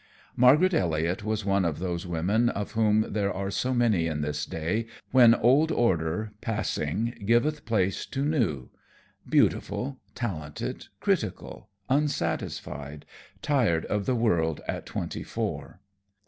[0.35, 4.47] Margaret Elliot was one of those women of whom there are so many in this
[4.47, 8.69] day, when old order, passing, giveth place to new;
[9.29, 13.05] beautiful, talented, critical, unsatisfied,
[13.43, 15.81] tired of the world at twenty four.